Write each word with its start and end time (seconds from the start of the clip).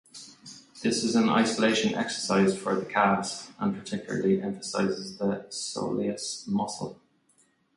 This 0.81 1.03
is 1.03 1.15
an 1.15 1.29
isolation 1.29 1.93
exercise 1.93 2.57
for 2.57 2.73
the 2.73 2.87
calves, 2.87 3.51
and 3.59 3.75
particularly 3.77 4.41
emphasises 4.41 5.19
the 5.19 5.45
soleus 5.51 6.47
muscle. 6.47 6.99